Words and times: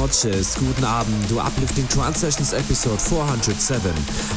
noches, 0.00 0.54
guten 0.56 0.84
Abend 0.84 1.28
to 1.28 1.38
Uplifting 1.38 1.88
Trance 1.88 2.18
Sessions 2.18 2.52
episode 2.52 3.00
407. 3.00 3.90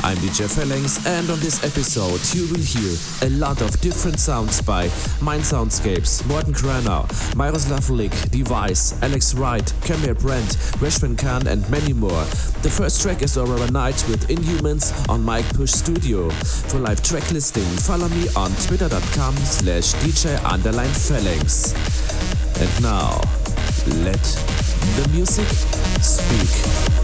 I'm 0.03 0.15
DJ 0.17 0.47
Phalanx, 0.47 1.05
and 1.05 1.29
on 1.29 1.39
this 1.39 1.63
episode 1.63 2.21
you 2.33 2.47
will 2.47 2.63
hear 2.63 2.95
a 3.27 3.29
lot 3.37 3.61
of 3.61 3.79
different 3.81 4.19
sounds 4.19 4.61
by 4.61 4.83
Mind 5.21 5.43
Soundscapes, 5.43 6.25
Morten 6.27 6.53
Granau, 6.53 7.03
Miroslav 7.35 7.89
Lik, 7.89 8.11
Device, 8.31 9.01
Alex 9.03 9.33
Wright, 9.33 9.73
Camille 9.81 10.13
Brandt, 10.15 10.55
Reshvan 10.79 11.17
Khan 11.17 11.45
and 11.47 11.69
many 11.69 11.91
more. 11.91 12.23
The 12.63 12.71
first 12.71 13.01
track 13.01 13.21
is 13.21 13.37
Aurora 13.37 13.69
Night 13.69 14.03
with 14.07 14.29
Inhumans 14.29 14.93
on 15.09 15.23
Mike 15.23 15.49
Push 15.55 15.71
Studio. 15.71 16.29
For 16.69 16.79
live 16.79 17.03
track 17.03 17.29
listing, 17.31 17.69
follow 17.83 18.07
me 18.09 18.27
on 18.35 18.51
twitter.com 18.63 19.35
slash 19.35 19.94
DJ 19.95 20.41
underline 20.45 20.94
Phalanx. 20.94 21.73
And 22.61 22.83
now, 22.83 23.21
let 24.03 24.58
the 24.95 25.09
music 25.13 25.47
speak. 26.02 26.98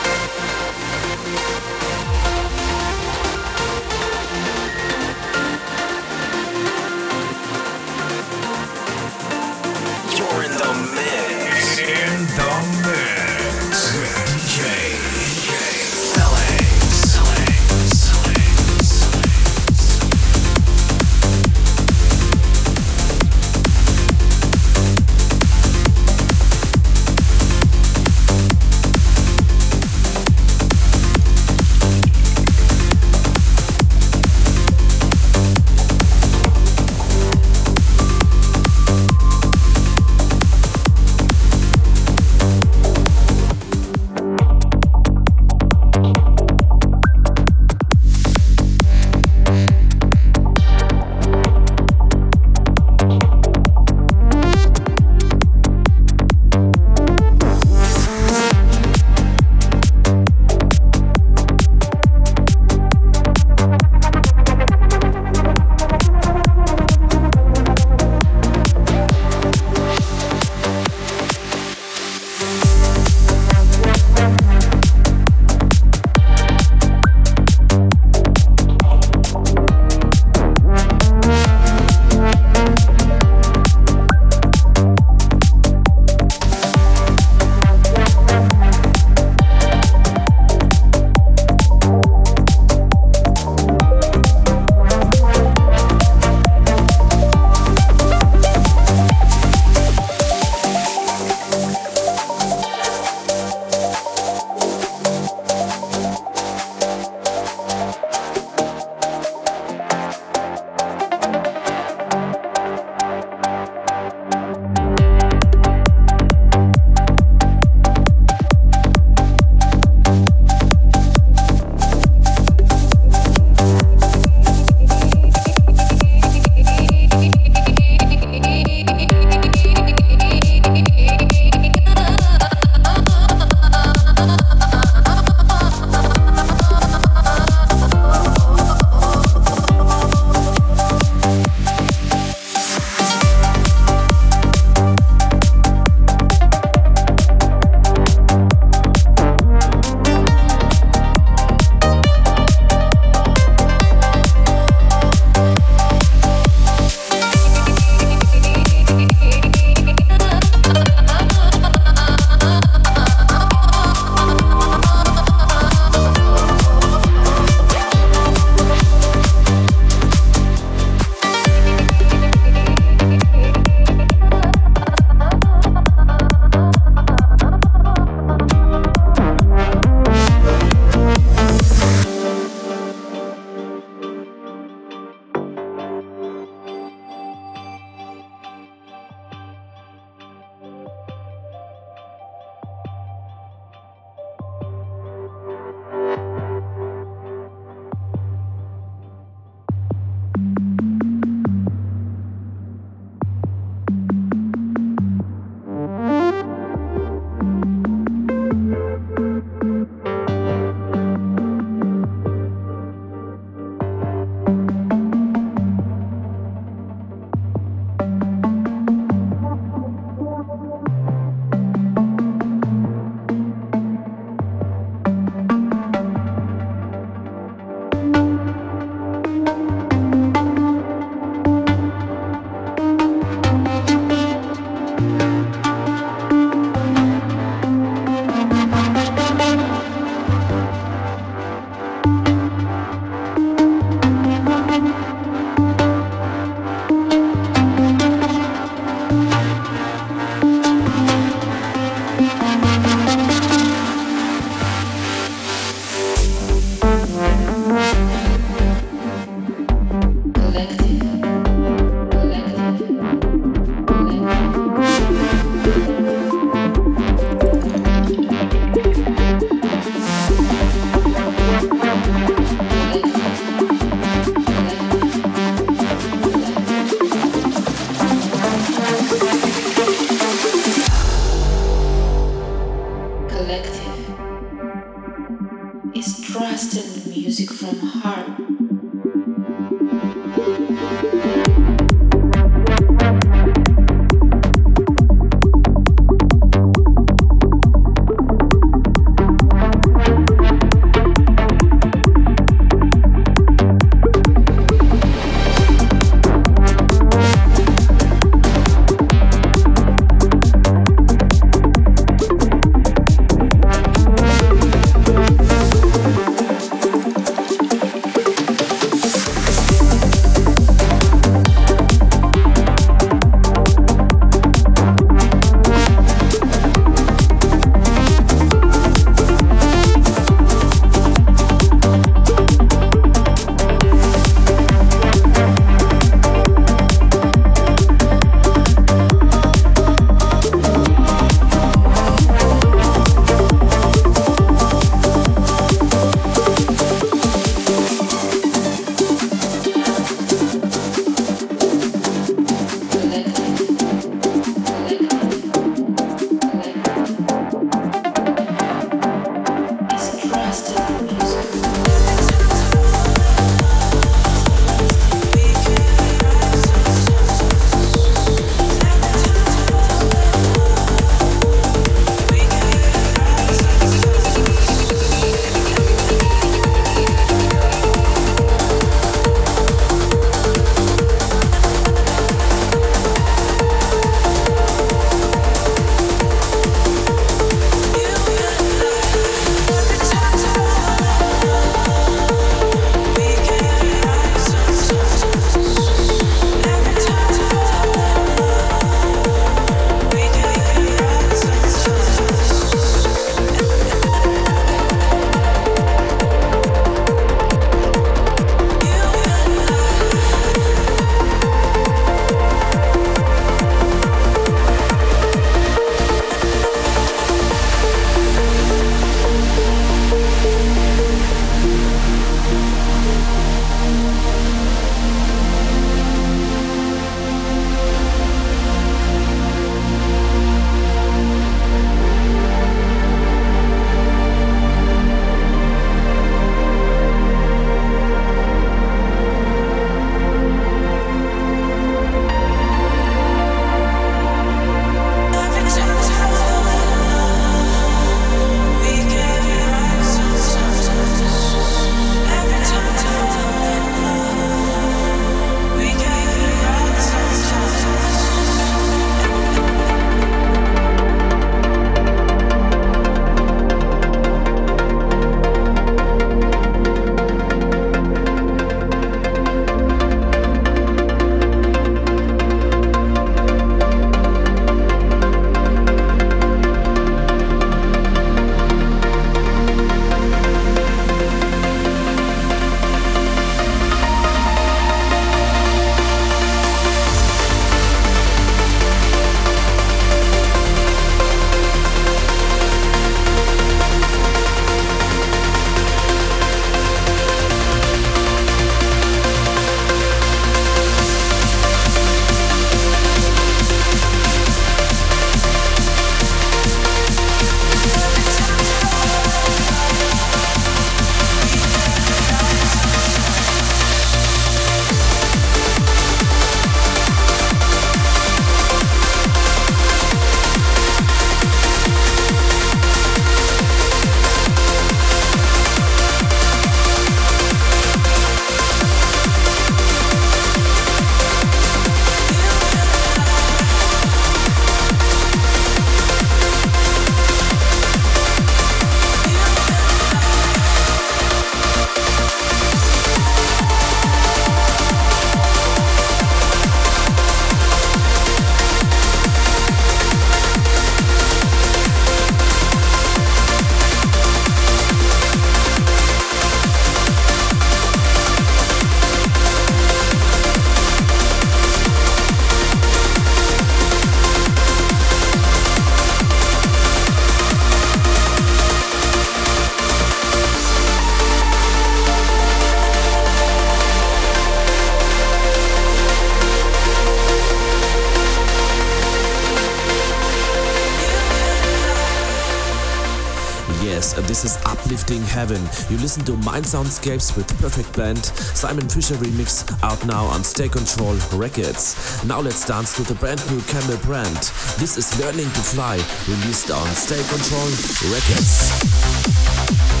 You 585.89 585.97
listen 585.97 586.23
to 586.25 586.37
Mind 586.37 586.65
Soundscapes 586.65 587.35
with 587.35 587.47
Perfect 587.59 587.93
Blend, 587.93 588.25
Simon 588.25 588.87
Fisher 588.89 589.15
remix 589.15 589.63
out 589.83 590.05
now 590.05 590.25
on 590.25 590.43
State 590.43 590.71
Control 590.73 591.15
Records. 591.33 592.23
Now 592.25 592.41
let's 592.41 592.65
dance 592.65 592.95
to 592.95 593.03
the 593.03 593.15
brand 593.15 593.41
new 593.51 593.61
Camel 593.61 593.97
brand. 593.97 594.37
This 594.79 594.97
is 594.97 595.19
Learning 595.19 595.45
to 595.45 595.61
Fly, 595.61 595.95
released 596.27 596.71
on 596.71 596.87
State 596.95 597.25
Control 597.27 597.69
Records. 598.11 600.00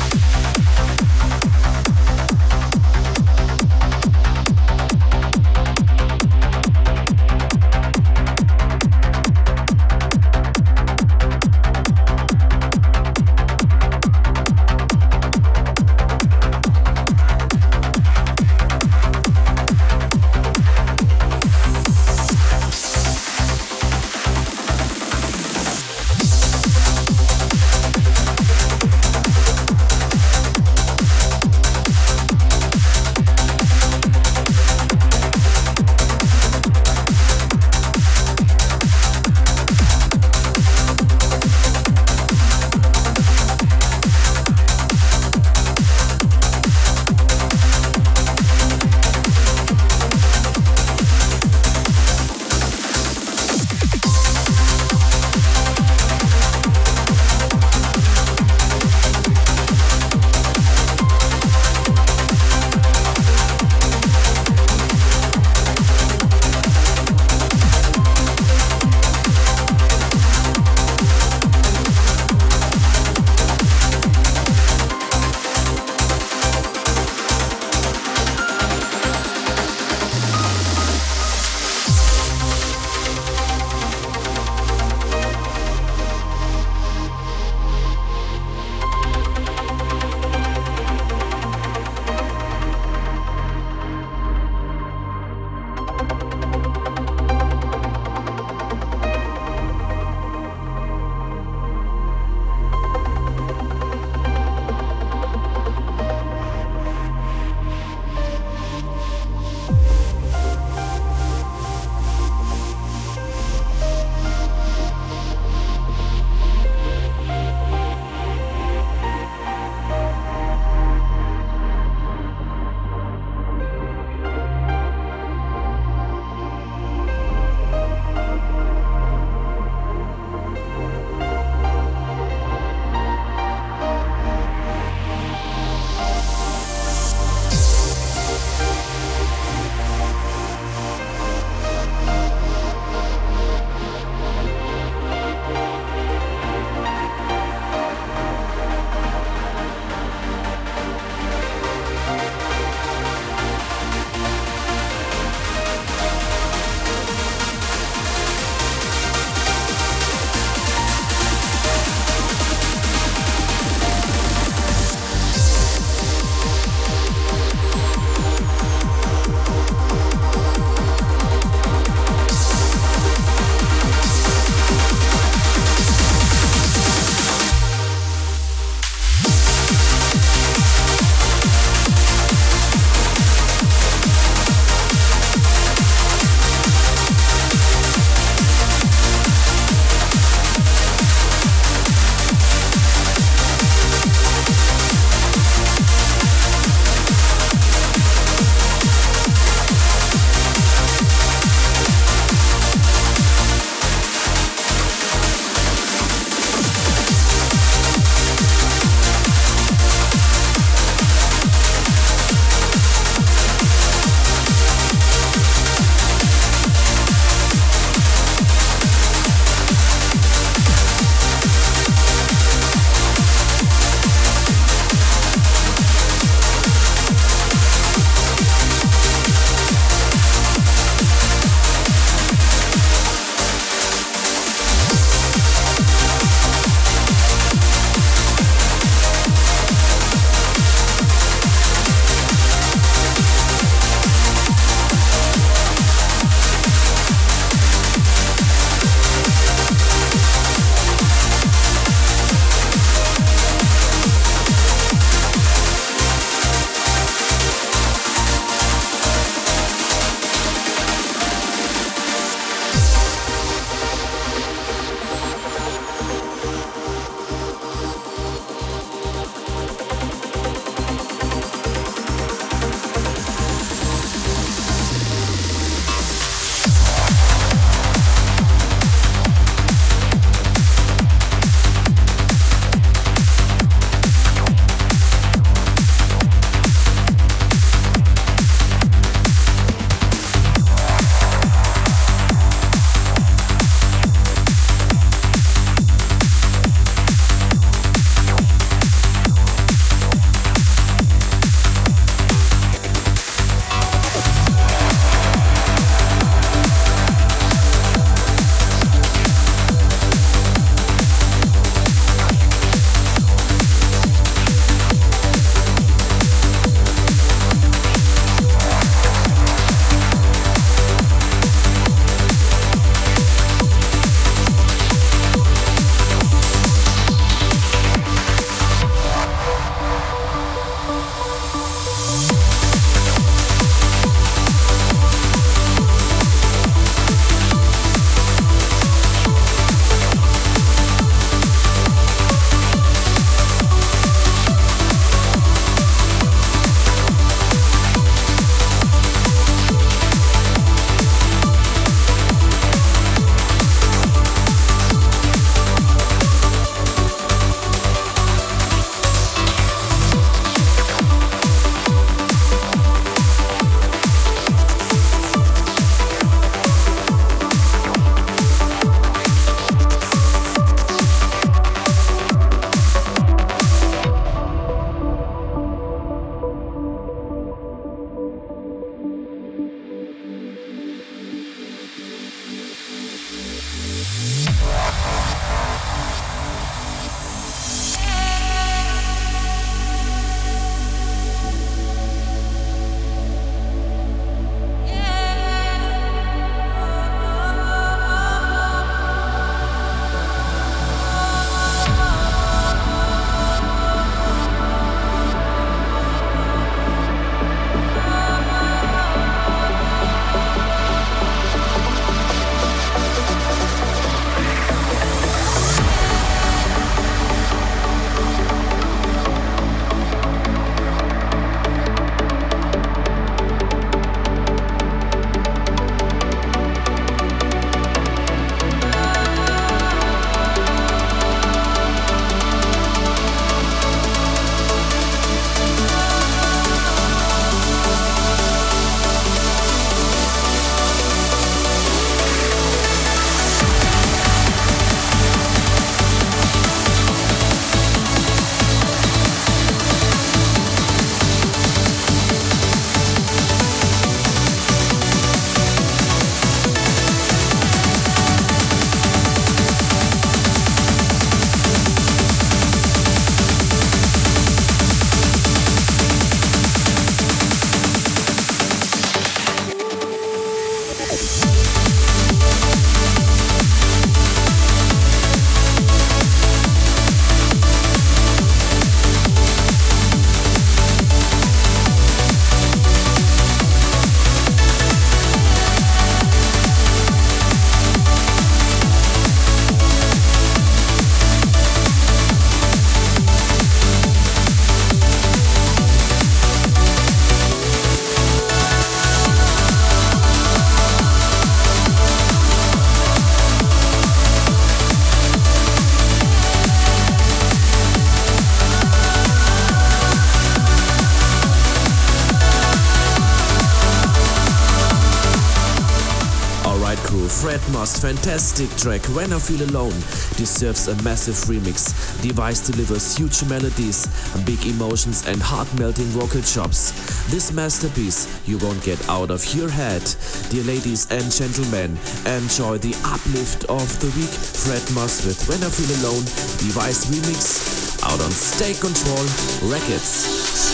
Fantastic 518.21 518.69
track, 518.77 519.01
When 519.15 519.33
I 519.33 519.39
Feel 519.39 519.67
Alone, 519.71 519.97
deserves 520.37 520.87
a 520.87 520.95
massive 521.01 521.33
remix. 521.49 521.89
Device 522.21 522.59
delivers 522.59 523.17
huge 523.17 523.43
melodies, 523.49 524.05
big 524.45 524.63
emotions, 524.67 525.25
and 525.27 525.41
heart 525.41 525.67
melting 525.79 526.05
vocal 526.13 526.41
chops. 526.41 526.91
This 527.31 527.51
masterpiece 527.51 528.29
you 528.47 528.59
won't 528.59 528.83
get 528.83 529.01
out 529.09 529.31
of 529.31 529.41
your 529.55 529.69
head. 529.69 530.03
Dear 530.51 530.63
ladies 530.65 531.09
and 531.09 531.31
gentlemen, 531.31 531.97
enjoy 532.29 532.77
the 532.77 532.93
uplift 533.09 533.65
of 533.65 533.89
the 534.01 534.13
week. 534.13 534.29
Fred 534.29 534.85
Moss 534.93 535.25
with 535.25 535.41
When 535.49 535.63
I 535.65 535.71
Feel 535.73 535.89
Alone, 536.05 536.25
Device 536.61 537.09
remix, 537.09 538.05
out 538.05 538.21
on 538.21 538.29
State 538.29 538.79
Control 538.79 539.25
Records. 539.65 540.70